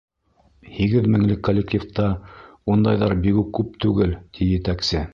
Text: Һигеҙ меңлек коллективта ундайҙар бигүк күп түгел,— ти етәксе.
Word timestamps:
Һигеҙ 0.77 1.09
меңлек 1.15 1.43
коллективта 1.49 2.07
ундайҙар 2.77 3.17
бигүк 3.27 3.55
күп 3.59 3.81
түгел,— 3.87 4.21
ти 4.39 4.53
етәксе. 4.59 5.09